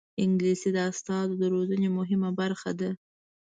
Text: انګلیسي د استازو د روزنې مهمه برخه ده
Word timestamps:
انګلیسي 0.23 0.69
د 0.73 0.77
استازو 0.91 1.33
د 1.41 1.43
روزنې 1.53 1.89
مهمه 1.97 2.29
برخه 2.39 2.71
ده 2.79 2.89